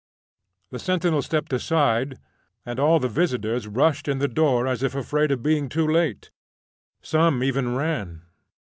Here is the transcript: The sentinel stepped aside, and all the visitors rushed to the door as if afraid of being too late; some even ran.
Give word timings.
The 0.71 0.79
sentinel 0.79 1.21
stepped 1.21 1.53
aside, 1.53 2.17
and 2.65 2.79
all 2.79 2.97
the 2.97 3.07
visitors 3.07 3.67
rushed 3.67 4.05
to 4.05 4.15
the 4.15 4.27
door 4.27 4.65
as 4.65 4.81
if 4.81 4.95
afraid 4.95 5.29
of 5.29 5.43
being 5.43 5.69
too 5.69 5.87
late; 5.87 6.31
some 7.03 7.43
even 7.43 7.75
ran. 7.75 8.23